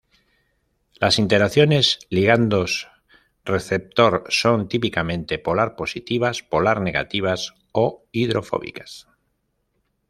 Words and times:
Las 0.99 1.19
interacciones 1.19 1.99
ligandos 2.09 2.87
receptor 3.45 4.23
son, 4.29 4.67
típicamente, 4.67 5.37
"polar 5.37 5.75
positivas", 5.75 6.41
"polar 6.41 6.81
negativas" 6.81 7.53
o 7.71 8.03
"hidrofóbicas". 8.11 9.07